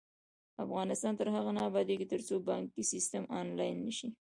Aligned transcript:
افغانستان 0.65 1.13
تر 1.19 1.27
هغو 1.35 1.51
نه 1.57 1.61
ابادیږي، 1.69 2.05
ترڅو 2.13 2.35
بانکي 2.49 2.83
سیستم 2.93 3.23
آنلاین 3.39 3.75
نشي. 3.87 4.07